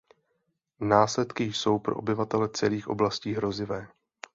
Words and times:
Následky 0.79 1.43
jsou 1.43 1.79
pro 1.79 1.95
obyvatele 1.95 2.49
celých 2.49 2.87
oblastí 2.87 3.33
hrozivé. 3.33 3.87